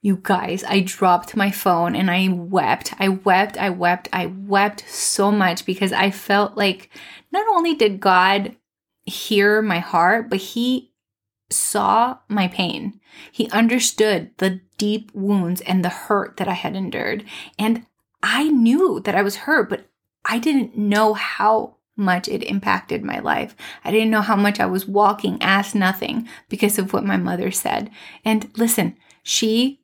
You 0.00 0.18
guys, 0.22 0.64
I 0.64 0.80
dropped 0.80 1.36
my 1.36 1.50
phone 1.50 1.94
and 1.94 2.10
I 2.10 2.28
wept. 2.28 2.94
I 2.98 3.08
wept, 3.08 3.58
I 3.58 3.70
wept, 3.70 4.08
I 4.12 4.26
wept 4.26 4.88
so 4.88 5.30
much 5.30 5.66
because 5.66 5.92
I 5.92 6.10
felt 6.10 6.56
like 6.56 6.88
not 7.32 7.46
only 7.48 7.74
did 7.74 8.00
God 8.00 8.56
hear 9.04 9.60
my 9.60 9.80
heart, 9.80 10.30
but 10.30 10.38
he 10.38 10.92
saw 11.50 12.18
my 12.28 12.48
pain. 12.48 13.00
He 13.30 13.50
understood 13.50 14.30
the 14.38 14.60
deep 14.78 15.10
wounds 15.14 15.60
and 15.62 15.84
the 15.84 15.88
hurt 15.88 16.36
that 16.36 16.48
I 16.48 16.54
had 16.54 16.76
endured. 16.76 17.24
And 17.58 17.86
I 18.22 18.48
knew 18.48 19.00
that 19.00 19.14
I 19.14 19.22
was 19.22 19.36
hurt, 19.36 19.68
but 19.68 19.86
I 20.24 20.38
didn't 20.38 20.76
know 20.76 21.14
how 21.14 21.76
much 21.96 22.28
it 22.28 22.42
impacted 22.42 23.02
my 23.02 23.18
life. 23.18 23.56
I 23.84 23.90
didn't 23.90 24.10
know 24.10 24.20
how 24.20 24.36
much 24.36 24.60
I 24.60 24.66
was 24.66 24.86
walking 24.86 25.38
as 25.40 25.74
nothing 25.74 26.28
because 26.48 26.78
of 26.78 26.92
what 26.92 27.04
my 27.04 27.16
mother 27.16 27.50
said. 27.50 27.90
And 28.24 28.50
listen, 28.56 28.96
she 29.22 29.80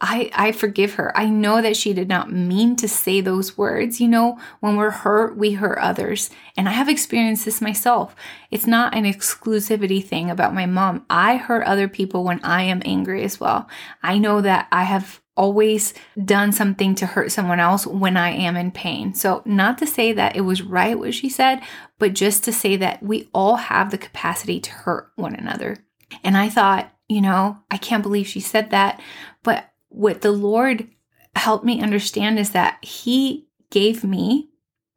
I, 0.00 0.30
I 0.32 0.52
forgive 0.52 0.94
her. 0.94 1.16
I 1.16 1.26
know 1.26 1.60
that 1.60 1.76
she 1.76 1.92
did 1.92 2.08
not 2.08 2.32
mean 2.32 2.76
to 2.76 2.86
say 2.86 3.20
those 3.20 3.58
words. 3.58 4.00
You 4.00 4.06
know, 4.06 4.38
when 4.60 4.76
we're 4.76 4.90
hurt, 4.90 5.36
we 5.36 5.52
hurt 5.52 5.78
others. 5.78 6.30
And 6.56 6.68
I 6.68 6.72
have 6.72 6.88
experienced 6.88 7.44
this 7.44 7.60
myself. 7.60 8.14
It's 8.50 8.66
not 8.66 8.94
an 8.94 9.04
exclusivity 9.04 10.04
thing 10.04 10.30
about 10.30 10.54
my 10.54 10.66
mom. 10.66 11.04
I 11.10 11.36
hurt 11.36 11.64
other 11.64 11.88
people 11.88 12.22
when 12.22 12.40
I 12.44 12.62
am 12.62 12.82
angry 12.84 13.24
as 13.24 13.40
well. 13.40 13.68
I 14.02 14.18
know 14.18 14.40
that 14.40 14.68
I 14.70 14.84
have 14.84 15.20
always 15.36 15.94
done 16.24 16.52
something 16.52 16.94
to 16.96 17.06
hurt 17.06 17.32
someone 17.32 17.60
else 17.60 17.86
when 17.86 18.16
I 18.16 18.30
am 18.30 18.56
in 18.56 18.70
pain. 18.70 19.14
So, 19.14 19.42
not 19.44 19.78
to 19.78 19.86
say 19.86 20.12
that 20.12 20.36
it 20.36 20.40
was 20.42 20.62
right 20.62 20.98
what 20.98 21.14
she 21.14 21.28
said, 21.28 21.60
but 21.98 22.12
just 22.12 22.44
to 22.44 22.52
say 22.52 22.76
that 22.76 23.02
we 23.02 23.28
all 23.32 23.56
have 23.56 23.90
the 23.90 23.98
capacity 23.98 24.60
to 24.60 24.70
hurt 24.70 25.12
one 25.16 25.34
another. 25.34 25.78
And 26.24 26.36
I 26.36 26.48
thought, 26.48 26.92
you 27.08 27.20
know, 27.20 27.58
I 27.70 27.78
can't 27.78 28.02
believe 28.02 28.26
she 28.26 28.40
said 28.40 28.70
that. 28.70 29.00
But 29.42 29.70
what 29.88 30.20
the 30.20 30.32
Lord 30.32 30.88
helped 31.34 31.64
me 31.64 31.82
understand 31.82 32.38
is 32.38 32.50
that 32.50 32.82
He 32.84 33.46
gave 33.70 34.04
me 34.04 34.50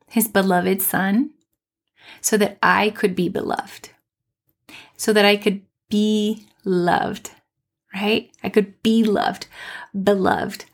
His 0.08 0.28
beloved 0.28 0.82
Son 0.82 1.32
so 2.20 2.38
that 2.38 2.58
I 2.62 2.90
could 2.90 3.16
be 3.16 3.30
beloved, 3.30 3.90
so 4.98 5.14
that 5.14 5.26
I 5.26 5.38
could 5.38 5.62
be 5.90 6.46
loved, 6.64 7.32
right? 7.94 8.32
I 8.44 8.50
could 8.50 8.82
be 8.84 9.04
loved, 9.04 9.48
beloved. 10.04 10.66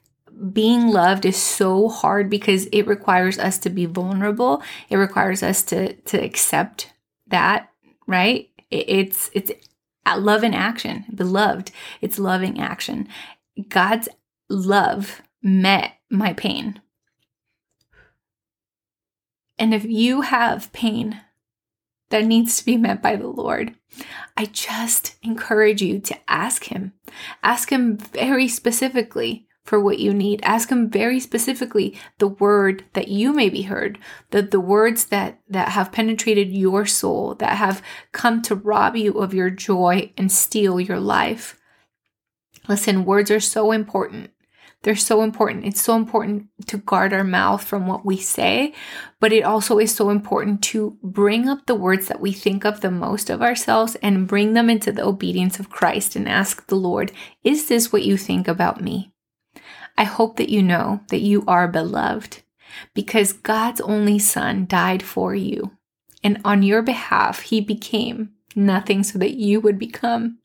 Being 0.53 0.89
loved 0.89 1.25
is 1.25 1.37
so 1.37 1.89
hard 1.89 2.29
because 2.29 2.67
it 2.67 2.85
requires 2.85 3.39
us 3.39 3.57
to 3.59 3.69
be 3.69 3.85
vulnerable. 3.85 4.61
It 4.89 4.97
requires 4.97 5.41
us 5.41 5.63
to 5.63 5.93
to 5.93 6.23
accept 6.23 6.93
that, 7.27 7.71
right? 8.05 8.49
It's 8.69 9.31
it's 9.33 9.51
love 10.15 10.43
in 10.43 10.53
action, 10.53 11.05
beloved. 11.13 11.71
It's 12.01 12.19
loving 12.19 12.59
action. 12.59 13.07
God's 13.69 14.09
love 14.49 15.21
met 15.41 15.93
my 16.09 16.33
pain. 16.33 16.81
And 19.57 19.73
if 19.73 19.85
you 19.85 20.21
have 20.21 20.71
pain 20.71 21.21
that 22.09 22.25
needs 22.25 22.57
to 22.57 22.65
be 22.65 22.77
met 22.77 23.01
by 23.01 23.15
the 23.15 23.27
Lord, 23.27 23.75
I 24.35 24.45
just 24.45 25.15
encourage 25.23 25.81
you 25.81 25.99
to 25.99 26.17
ask 26.27 26.65
Him. 26.65 26.93
Ask 27.43 27.71
Him 27.71 27.97
very 27.97 28.47
specifically 28.47 29.47
for 29.63 29.79
what 29.81 29.99
you 29.99 30.13
need. 30.13 30.39
Ask 30.43 30.69
Him 30.69 30.89
very 30.89 31.19
specifically 31.19 31.99
the 32.19 32.27
word 32.27 32.85
that 32.93 33.09
you 33.09 33.33
may 33.33 33.49
be 33.49 33.63
heard, 33.63 33.97
the, 34.29 34.41
the 34.41 34.59
words 34.59 35.05
that, 35.05 35.41
that 35.49 35.69
have 35.69 35.91
penetrated 35.91 36.53
your 36.53 36.85
soul, 36.85 37.35
that 37.35 37.57
have 37.57 37.81
come 38.11 38.41
to 38.43 38.55
rob 38.55 38.95
you 38.95 39.19
of 39.19 39.33
your 39.33 39.49
joy 39.49 40.13
and 40.17 40.31
steal 40.31 40.79
your 40.79 40.99
life. 40.99 41.56
Listen, 42.67 43.05
words 43.05 43.31
are 43.31 43.39
so 43.39 43.71
important. 43.71 44.31
They're 44.83 44.95
so 44.95 45.23
important. 45.23 45.65
It's 45.65 45.81
so 45.81 45.95
important 45.95 46.47
to 46.67 46.77
guard 46.77 47.11
our 47.11 47.23
mouth 47.23 47.63
from 47.63 47.87
what 47.87 48.05
we 48.05 48.17
say, 48.17 48.73
but 49.19 49.33
it 49.33 49.43
also 49.43 49.79
is 49.79 49.93
so 49.93 50.09
important 50.09 50.61
to 50.63 50.97
bring 51.01 51.49
up 51.49 51.65
the 51.65 51.75
words 51.75 52.07
that 52.07 52.21
we 52.21 52.31
think 52.31 52.63
of 52.63 52.81
the 52.81 52.91
most 52.91 53.29
of 53.29 53.41
ourselves 53.41 53.95
and 54.01 54.27
bring 54.27 54.53
them 54.53 54.69
into 54.69 54.91
the 54.91 55.03
obedience 55.03 55.59
of 55.59 55.69
Christ 55.69 56.15
and 56.15 56.29
ask 56.29 56.67
the 56.67 56.75
Lord, 56.75 57.11
Is 57.43 57.67
this 57.67 57.91
what 57.91 58.03
you 58.03 58.17
think 58.17 58.47
about 58.47 58.81
me? 58.81 59.11
I 59.97 60.03
hope 60.03 60.37
that 60.37 60.49
you 60.49 60.61
know 60.61 61.01
that 61.09 61.21
you 61.21 61.43
are 61.47 61.67
beloved 61.67 62.43
because 62.93 63.33
God's 63.33 63.81
only 63.81 64.19
Son 64.19 64.67
died 64.67 65.01
for 65.01 65.33
you. 65.33 65.71
And 66.23 66.39
on 66.45 66.61
your 66.61 66.83
behalf, 66.83 67.41
he 67.41 67.61
became 67.61 68.33
nothing 68.55 69.03
so 69.03 69.17
that 69.19 69.35
you 69.35 69.59
would 69.59 69.79
become 69.79 70.37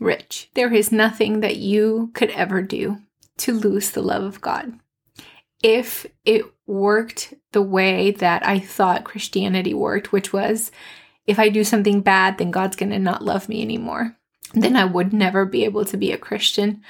rich. 0.00 0.50
There 0.54 0.72
is 0.72 0.92
nothing 0.92 1.40
that 1.40 1.56
you 1.56 2.10
could 2.14 2.30
ever 2.30 2.62
do 2.62 2.98
to 3.38 3.52
lose 3.52 3.90
the 3.90 4.02
love 4.02 4.22
of 4.22 4.40
God. 4.40 4.78
If 5.62 6.06
it 6.24 6.44
worked 6.66 7.34
the 7.52 7.62
way 7.62 8.10
that 8.10 8.46
I 8.46 8.58
thought 8.58 9.04
Christianity 9.04 9.74
worked, 9.74 10.12
which 10.12 10.32
was 10.32 10.70
if 11.26 11.38
I 11.38 11.48
do 11.48 11.64
something 11.64 12.02
bad, 12.02 12.38
then 12.38 12.50
God's 12.50 12.76
going 12.76 12.90
to 12.90 12.98
not 12.98 13.24
love 13.24 13.48
me 13.48 13.62
anymore, 13.62 14.16
then 14.54 14.76
I 14.76 14.84
would 14.84 15.12
never 15.12 15.44
be 15.44 15.64
able 15.64 15.84
to 15.86 15.96
be 15.96 16.12
a 16.12 16.18
Christian. 16.18 16.82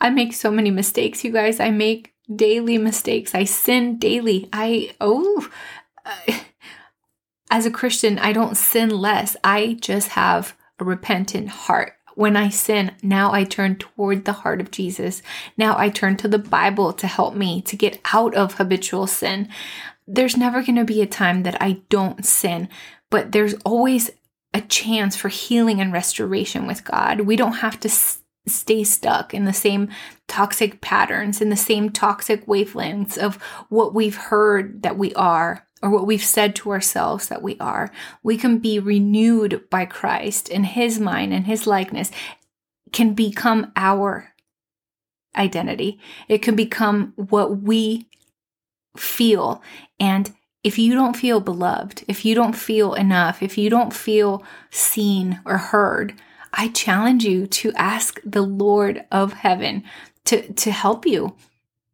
I 0.00 0.10
make 0.10 0.32
so 0.32 0.50
many 0.50 0.70
mistakes, 0.70 1.24
you 1.24 1.30
guys. 1.30 1.60
I 1.60 1.70
make 1.70 2.14
daily 2.34 2.78
mistakes. 2.78 3.34
I 3.34 3.44
sin 3.44 3.98
daily. 3.98 4.48
I, 4.52 4.94
oh, 5.00 5.48
as 7.50 7.66
a 7.66 7.70
Christian, 7.70 8.18
I 8.18 8.32
don't 8.32 8.56
sin 8.56 8.90
less. 8.90 9.36
I 9.44 9.76
just 9.80 10.08
have 10.08 10.56
a 10.78 10.84
repentant 10.84 11.48
heart. 11.48 11.94
When 12.14 12.36
I 12.36 12.48
sin, 12.48 12.92
now 13.02 13.32
I 13.32 13.44
turn 13.44 13.76
toward 13.76 14.24
the 14.24 14.32
heart 14.32 14.60
of 14.60 14.70
Jesus. 14.70 15.22
Now 15.56 15.76
I 15.78 15.88
turn 15.88 16.16
to 16.18 16.28
the 16.28 16.38
Bible 16.38 16.92
to 16.92 17.06
help 17.06 17.34
me 17.34 17.62
to 17.62 17.76
get 17.76 18.00
out 18.12 18.34
of 18.34 18.54
habitual 18.54 19.06
sin. 19.06 19.48
There's 20.06 20.36
never 20.36 20.62
going 20.62 20.76
to 20.76 20.84
be 20.84 21.00
a 21.00 21.06
time 21.06 21.42
that 21.44 21.60
I 21.60 21.82
don't 21.88 22.24
sin, 22.24 22.68
but 23.10 23.32
there's 23.32 23.54
always 23.64 24.10
a 24.54 24.60
chance 24.60 25.16
for 25.16 25.28
healing 25.28 25.80
and 25.80 25.92
restoration 25.92 26.66
with 26.66 26.84
God. 26.84 27.22
We 27.22 27.36
don't 27.36 27.54
have 27.54 27.80
to 27.80 27.88
s- 27.88 28.18
stay 28.46 28.84
stuck 28.84 29.32
in 29.32 29.44
the 29.44 29.52
same 29.52 29.88
toxic 30.28 30.80
patterns, 30.80 31.40
in 31.40 31.48
the 31.48 31.56
same 31.56 31.90
toxic 31.90 32.46
wavelengths 32.46 33.16
of 33.16 33.36
what 33.70 33.94
we've 33.94 34.16
heard 34.16 34.82
that 34.82 34.98
we 34.98 35.14
are 35.14 35.66
or 35.82 35.90
what 35.90 36.06
we've 36.06 36.24
said 36.24 36.54
to 36.56 36.70
ourselves 36.70 37.28
that 37.28 37.42
we 37.42 37.56
are. 37.58 37.90
We 38.22 38.36
can 38.36 38.58
be 38.58 38.78
renewed 38.78 39.68
by 39.68 39.84
Christ 39.84 40.48
in 40.48 40.64
his 40.64 41.00
mind 41.00 41.32
and 41.32 41.46
his 41.46 41.66
likeness 41.66 42.10
can 42.92 43.14
become 43.14 43.72
our 43.74 44.32
identity. 45.36 45.98
It 46.28 46.38
can 46.38 46.54
become 46.54 47.14
what 47.16 47.62
we 47.62 48.06
feel. 48.96 49.62
And 49.98 50.32
if 50.62 50.78
you 50.78 50.94
don't 50.94 51.16
feel 51.16 51.40
beloved, 51.40 52.04
if 52.06 52.24
you 52.24 52.34
don't 52.34 52.54
feel 52.54 52.94
enough, 52.94 53.42
if 53.42 53.58
you 53.58 53.68
don't 53.68 53.92
feel 53.92 54.44
seen 54.70 55.40
or 55.44 55.58
heard, 55.58 56.14
I 56.52 56.68
challenge 56.68 57.24
you 57.24 57.46
to 57.46 57.72
ask 57.72 58.20
the 58.24 58.42
Lord 58.42 59.04
of 59.10 59.32
heaven 59.32 59.84
to, 60.26 60.52
to 60.52 60.70
help 60.70 61.06
you 61.06 61.34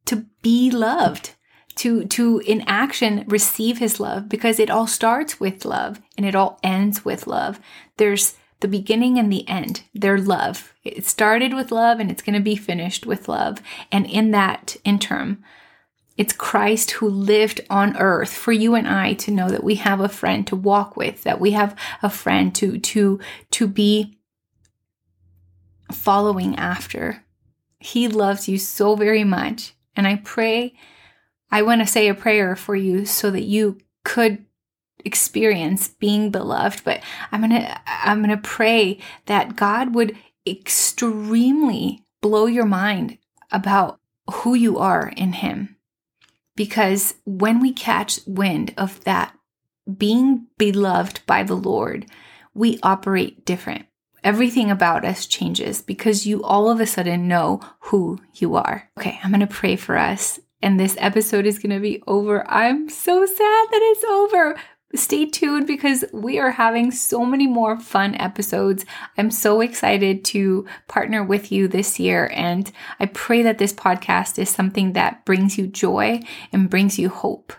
to 0.07 0.27
be 0.43 0.71
loved 0.71 1.35
to 1.79 2.05
to 2.07 2.41
in 2.41 2.61
action 2.67 3.25
receive 3.27 3.79
his 3.79 3.99
love 3.99 4.29
because 4.29 4.59
it 4.59 4.71
all 4.71 4.87
starts 4.87 5.41
with 5.41 5.65
love 5.65 6.01
and 6.17 6.27
it 6.27 6.35
all 6.35 6.59
ends 6.63 7.05
with 7.05 7.27
love 7.27 7.59
there's 7.97 8.37
the 8.61 8.69
beginning 8.69 9.19
and 9.19 9.33
the 9.33 9.49
end 9.49 9.83
they're 9.95 10.19
love 10.19 10.75
it 10.85 11.07
started 11.07 11.55
with 11.55 11.71
love 11.73 12.01
and 12.01 12.11
it's 12.11 12.23
going 12.23 12.35
to 12.35 12.41
be 12.41 12.57
finished 12.57 13.07
with 13.07 13.29
love 13.29 13.61
and 13.91 14.07
in 14.07 14.31
that 14.33 14.77
interim 14.85 15.43
It's 16.19 16.33
Christ 16.33 16.91
who 16.99 17.09
lived 17.09 17.61
on 17.71 17.97
earth 17.97 18.33
for 18.35 18.51
you 18.53 18.75
and 18.75 18.89
I 18.89 19.15
to 19.15 19.31
know 19.31 19.49
that 19.49 19.63
we 19.63 19.77
have 19.77 20.01
a 20.01 20.09
friend 20.09 20.45
to 20.49 20.57
walk 20.57 20.97
with, 20.97 21.23
that 21.23 21.39
we 21.39 21.53
have 21.53 21.77
a 22.03 22.11
friend 22.11 22.53
to 22.57 22.79
to 22.79 23.21
to 23.51 23.69
be 23.69 24.19
following 25.93 26.57
after. 26.57 27.23
He 27.79 28.09
loves 28.09 28.49
you 28.49 28.59
so 28.59 28.97
very 28.97 29.23
much. 29.23 29.75
And 29.95 30.09
I 30.09 30.17
pray 30.17 30.75
I 31.51 31.63
want 31.63 31.81
to 31.81 31.87
say 31.87 32.09
a 32.09 32.15
prayer 32.15 32.57
for 32.57 32.77
you 32.77 33.07
so 33.07 33.31
that 33.31 33.45
you 33.45 33.79
could 34.05 34.45
experience 35.05 35.89
being 35.89 36.31
beloved, 36.31 36.83
but 36.85 37.03
I'm 37.33 37.41
going 37.41 37.63
to 37.63 37.81
I'm 37.87 38.23
going 38.23 38.37
to 38.37 38.43
pray 38.43 38.99
that 39.27 39.57
God 39.57 39.95
would 39.95 40.17
extremely 40.47 42.05
blow 42.21 42.47
your 42.47 42.67
mind 42.67 43.19
about 43.51 44.01
who 44.31 44.55
you 44.55 44.79
are 44.79 45.13
in 45.17 45.33
him 45.35 45.77
because 46.59 47.15
when 47.25 47.61
we 47.61 47.73
catch 47.73 48.19
wind 48.27 48.75
of 48.77 49.05
that 49.05 49.33
being 49.97 50.49
beloved 50.59 51.21
by 51.25 51.45
the 51.45 51.55
Lord, 51.55 52.07
we 52.53 52.81
operate 52.83 53.45
different. 53.45 53.87
Everything 54.25 54.69
about 54.69 55.05
us 55.05 55.25
changes 55.25 55.81
because 55.81 56.27
you 56.27 56.43
all 56.43 56.69
of 56.69 56.81
a 56.81 56.87
sudden 56.87 57.29
know 57.29 57.61
who 57.79 58.19
you 58.35 58.57
are. 58.57 58.91
Okay, 58.99 59.21
I'm 59.23 59.31
going 59.31 59.39
to 59.41 59.47
pray 59.47 59.77
for 59.77 59.97
us. 59.97 60.41
And 60.61 60.79
this 60.79 60.97
episode 60.99 61.47
is 61.47 61.59
going 61.59 61.75
to 61.75 61.81
be 61.81 62.03
over. 62.07 62.49
I'm 62.51 62.89
so 62.89 63.25
sad 63.25 63.37
that 63.37 63.81
it's 63.83 64.05
over, 64.05 64.57
stay 64.95 65.27
tuned 65.27 65.67
because 65.67 66.05
we 66.13 66.39
are 66.39 66.53
having 66.53 66.91
so 66.91 67.25
many 67.25 67.47
more 67.47 67.79
fun 67.79 68.15
episodes. 68.17 68.85
I'm 69.17 69.31
so 69.31 69.61
excited 69.61 70.25
to 70.27 70.67
partner 70.89 71.23
with 71.23 71.53
you 71.53 71.69
this 71.69 72.01
year. 72.01 72.31
And 72.35 72.71
I 72.99 73.07
pray 73.07 73.43
that 73.43 73.59
this 73.59 73.73
podcast 73.73 74.39
is 74.39 74.49
something 74.49 74.95
that 74.95 75.25
brings 75.25 75.59
you 75.59 75.67
joy 75.67 76.21
and 76.53 76.71
brings 76.71 76.99
you 76.99 77.09
hope. 77.09 77.53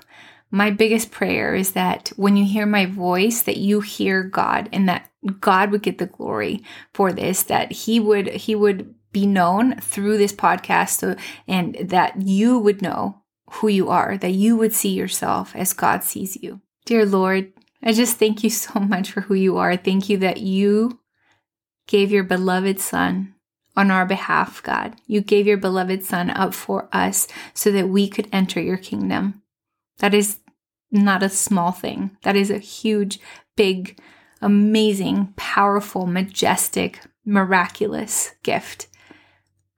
My 0.52 0.72
biggest 0.72 1.12
prayer 1.12 1.54
is 1.54 1.74
that 1.74 2.12
when 2.16 2.36
you 2.36 2.44
hear 2.44 2.66
my 2.66 2.88
voice, 2.88 3.44
that 3.44 3.58
you 3.58 3.82
hear 3.82 4.24
God 4.24 4.68
and 4.74 4.90
that 4.90 5.10
God 5.40 5.70
would 5.70 5.84
get 5.84 6.00
the 6.00 6.08
glory 6.08 6.64
for 6.94 7.14
this, 7.14 7.44
that 7.44 7.72
He 7.72 8.00
would, 8.00 8.28
He 8.30 8.56
would 8.56 8.96
be 9.12 9.26
known 9.26 9.80
through 9.80 10.18
this 10.18 10.34
podcast 10.34 11.00
so, 11.00 11.16
and 11.48 11.76
that 11.82 12.22
you 12.22 12.60
would 12.60 12.82
know 12.82 13.22
who 13.54 13.68
you 13.68 13.90
are, 13.90 14.18
that 14.18 14.32
you 14.32 14.56
would 14.56 14.74
see 14.74 14.90
yourself 14.90 15.56
as 15.56 15.74
God 15.74 16.04
sees 16.04 16.38
you. 16.42 16.62
Dear 16.86 17.06
Lord, 17.06 17.52
I 17.82 17.94
just 17.94 18.18
thank 18.18 18.44
you 18.44 18.50
so 18.50 18.80
much 18.80 19.12
for 19.12 19.22
who 19.22 19.34
you 19.34 19.58
are. 19.58 19.76
Thank 19.76 20.10
you 20.10 20.18
that 20.18 20.38
you 20.38 21.00
gave 21.88 22.12
your 22.12 22.24
beloved 22.24 22.80
Son 22.80 23.34
on 23.76 23.90
our 23.92 24.06
behalf, 24.06 24.62
God. 24.62 24.96
You 25.08 25.22
gave 25.22 25.48
your 25.48 25.58
beloved 25.58 26.04
Son 26.04 26.30
up 26.30 26.54
for 26.54 26.90
us 26.92 27.28
so 27.54 27.72
that 27.72 27.90
we 27.90 28.08
could 28.08 28.28
enter 28.32 28.60
your 28.60 28.78
kingdom. 28.78 29.42
That 30.00 30.14
is 30.14 30.40
not 30.92 31.24
a 31.24 31.30
small 31.30 31.72
thing. 31.72 32.18
That 32.24 32.36
is 32.36 32.52
a 32.52 32.58
huge, 32.58 33.20
big, 33.56 34.00
amazing, 34.42 35.34
powerful, 35.36 36.06
majestic, 36.06 37.02
miraculous 37.26 38.34
gift. 38.44 38.88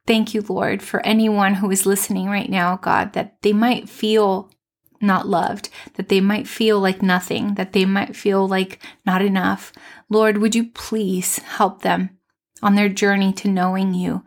Thank 0.07 0.33
you, 0.33 0.41
Lord, 0.41 0.81
for 0.81 1.05
anyone 1.05 1.55
who 1.55 1.69
is 1.71 1.85
listening 1.85 2.27
right 2.27 2.49
now, 2.49 2.77
God, 2.77 3.13
that 3.13 3.41
they 3.41 3.53
might 3.53 3.87
feel 3.87 4.51
not 4.99 5.27
loved, 5.27 5.69
that 5.95 6.09
they 6.09 6.21
might 6.21 6.47
feel 6.47 6.79
like 6.79 7.01
nothing, 7.01 7.55
that 7.55 7.73
they 7.73 7.85
might 7.85 8.15
feel 8.15 8.47
like 8.47 8.79
not 9.05 9.21
enough. 9.21 9.71
Lord, 10.09 10.37
would 10.37 10.55
you 10.55 10.65
please 10.65 11.39
help 11.39 11.81
them 11.81 12.17
on 12.61 12.75
their 12.75 12.89
journey 12.89 13.33
to 13.33 13.47
knowing 13.47 13.93
you? 13.93 14.23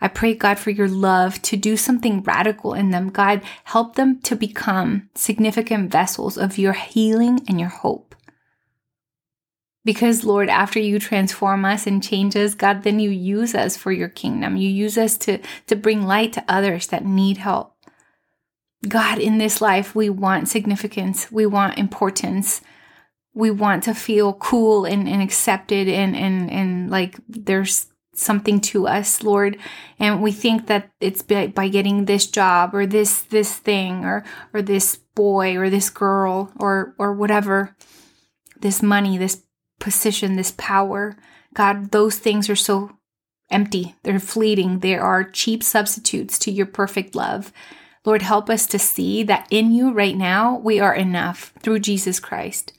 I 0.00 0.08
pray, 0.08 0.34
God, 0.34 0.58
for 0.58 0.70
your 0.70 0.88
love 0.88 1.40
to 1.42 1.56
do 1.56 1.76
something 1.76 2.22
radical 2.22 2.74
in 2.74 2.90
them. 2.90 3.08
God, 3.08 3.42
help 3.64 3.96
them 3.96 4.20
to 4.22 4.36
become 4.36 5.08
significant 5.14 5.90
vessels 5.90 6.36
of 6.36 6.58
your 6.58 6.74
healing 6.74 7.40
and 7.48 7.58
your 7.58 7.70
hope. 7.70 8.14
Because, 9.86 10.24
Lord, 10.24 10.48
after 10.48 10.80
you 10.80 10.98
transform 10.98 11.64
us 11.64 11.86
and 11.86 12.02
change 12.02 12.34
us, 12.34 12.54
God, 12.54 12.82
then 12.82 12.98
you 12.98 13.08
use 13.08 13.54
us 13.54 13.76
for 13.76 13.92
your 13.92 14.08
kingdom. 14.08 14.56
You 14.56 14.68
use 14.68 14.98
us 14.98 15.16
to, 15.18 15.38
to 15.68 15.76
bring 15.76 16.02
light 16.02 16.32
to 16.32 16.44
others 16.48 16.88
that 16.88 17.04
need 17.04 17.36
help. 17.36 17.76
God, 18.88 19.20
in 19.20 19.38
this 19.38 19.60
life, 19.60 19.94
we 19.94 20.10
want 20.10 20.48
significance, 20.48 21.30
we 21.30 21.46
want 21.46 21.78
importance, 21.78 22.62
we 23.32 23.52
want 23.52 23.84
to 23.84 23.94
feel 23.94 24.32
cool 24.32 24.84
and, 24.86 25.08
and 25.08 25.22
accepted 25.22 25.88
and, 25.88 26.16
and, 26.16 26.50
and 26.50 26.90
like 26.90 27.20
there's 27.28 27.86
something 28.12 28.60
to 28.62 28.88
us, 28.88 29.22
Lord. 29.22 29.56
And 30.00 30.20
we 30.20 30.32
think 30.32 30.66
that 30.66 30.90
it's 31.00 31.22
by, 31.22 31.46
by 31.46 31.68
getting 31.68 32.06
this 32.06 32.26
job 32.26 32.74
or 32.74 32.86
this 32.86 33.22
this 33.22 33.54
thing 33.54 34.04
or 34.04 34.24
or 34.52 34.62
this 34.62 34.96
boy 35.14 35.56
or 35.56 35.70
this 35.70 35.90
girl 35.90 36.50
or 36.56 36.94
or 36.98 37.12
whatever, 37.12 37.76
this 38.58 38.82
money, 38.82 39.18
this 39.18 39.42
position, 39.78 40.36
this 40.36 40.54
power. 40.56 41.16
God, 41.54 41.90
those 41.90 42.18
things 42.18 42.50
are 42.50 42.56
so 42.56 42.96
empty. 43.50 43.94
They're 44.02 44.18
fleeting. 44.18 44.80
They 44.80 44.96
are 44.96 45.24
cheap 45.24 45.62
substitutes 45.62 46.38
to 46.40 46.50
your 46.50 46.66
perfect 46.66 47.14
love. 47.14 47.52
Lord, 48.04 48.22
help 48.22 48.48
us 48.48 48.66
to 48.68 48.78
see 48.78 49.22
that 49.24 49.48
in 49.50 49.72
you 49.72 49.92
right 49.92 50.16
now, 50.16 50.58
we 50.58 50.78
are 50.78 50.94
enough 50.94 51.52
through 51.60 51.80
Jesus 51.80 52.20
Christ, 52.20 52.72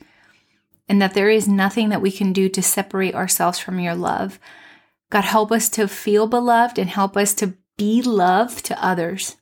and 0.88 1.02
that 1.02 1.14
there 1.14 1.30
is 1.30 1.48
nothing 1.50 1.90
that 1.90 2.02
we 2.02 2.12
can 2.12 2.32
do 2.32 2.48
to 2.50 2.62
separate 2.62 3.14
ourselves 3.14 3.60
from 3.60 3.80
your 3.80 3.96
love. 3.96 4.40
God, 5.10 5.26
help 5.26 5.52
us 5.52 5.68
to 5.70 5.88
feel 5.88 6.28
beloved 6.28 6.80
and 6.80 6.90
help 6.90 7.18
us 7.18 7.34
to 7.36 7.56
be 7.78 8.02
loved 8.02 8.66
to 8.66 8.84
others. 8.84 9.36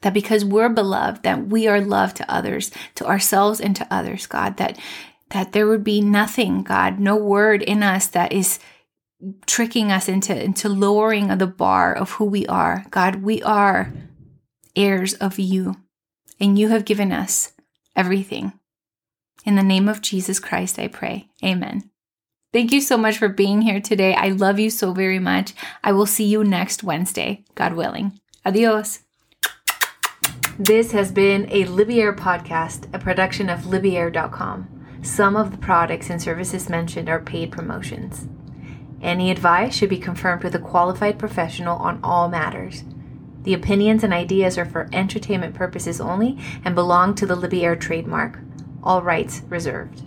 That 0.00 0.14
because 0.14 0.44
we're 0.44 0.68
beloved, 0.68 1.24
that 1.24 1.48
we 1.48 1.66
are 1.66 1.80
loved 1.80 2.16
to 2.18 2.32
others, 2.32 2.70
to 2.94 3.06
ourselves 3.06 3.60
and 3.60 3.74
to 3.76 3.86
others, 3.90 4.26
God, 4.26 4.56
that 4.56 4.78
that 5.30 5.52
there 5.52 5.66
would 5.66 5.84
be 5.84 6.00
nothing, 6.00 6.62
God, 6.62 6.98
no 6.98 7.16
word 7.16 7.62
in 7.62 7.82
us 7.82 8.06
that 8.08 8.32
is 8.32 8.58
tricking 9.46 9.90
us 9.90 10.08
into, 10.08 10.42
into 10.42 10.68
lowering 10.68 11.36
the 11.38 11.46
bar 11.46 11.92
of 11.94 12.12
who 12.12 12.24
we 12.24 12.46
are. 12.46 12.84
God, 12.90 13.16
we 13.16 13.42
are 13.42 13.92
heirs 14.76 15.14
of 15.14 15.38
you, 15.38 15.76
and 16.38 16.58
you 16.58 16.68
have 16.68 16.84
given 16.84 17.12
us 17.12 17.52
everything. 17.96 18.52
In 19.44 19.56
the 19.56 19.62
name 19.62 19.88
of 19.88 20.02
Jesus 20.02 20.38
Christ, 20.38 20.78
I 20.78 20.88
pray. 20.88 21.28
Amen. 21.44 21.90
Thank 22.52 22.72
you 22.72 22.80
so 22.80 22.96
much 22.96 23.18
for 23.18 23.28
being 23.28 23.62
here 23.62 23.80
today. 23.80 24.14
I 24.14 24.28
love 24.28 24.58
you 24.58 24.70
so 24.70 24.92
very 24.92 25.18
much. 25.18 25.52
I 25.84 25.92
will 25.92 26.06
see 26.06 26.24
you 26.24 26.44
next 26.44 26.82
Wednesday, 26.82 27.44
God 27.54 27.74
willing. 27.74 28.18
Adios. 28.44 29.00
This 30.58 30.92
has 30.92 31.12
been 31.12 31.46
a 31.50 31.64
Libier 31.66 32.16
podcast, 32.16 32.92
a 32.94 32.98
production 32.98 33.48
of 33.48 33.60
Libier.com. 33.60 34.77
Some 35.02 35.36
of 35.36 35.50
the 35.50 35.58
products 35.58 36.10
and 36.10 36.20
services 36.20 36.68
mentioned 36.68 37.08
are 37.08 37.20
paid 37.20 37.52
promotions. 37.52 38.26
Any 39.00 39.30
advice 39.30 39.74
should 39.74 39.90
be 39.90 39.98
confirmed 39.98 40.42
with 40.42 40.54
a 40.54 40.58
qualified 40.58 41.18
professional 41.18 41.78
on 41.78 42.00
all 42.02 42.28
matters. 42.28 42.82
The 43.44 43.54
opinions 43.54 44.02
and 44.02 44.12
ideas 44.12 44.58
are 44.58 44.66
for 44.66 44.88
entertainment 44.92 45.54
purposes 45.54 46.00
only 46.00 46.36
and 46.64 46.74
belong 46.74 47.14
to 47.14 47.26
the 47.26 47.36
Libier 47.36 47.78
trademark. 47.78 48.40
All 48.82 49.02
rights 49.02 49.42
reserved. 49.48 50.02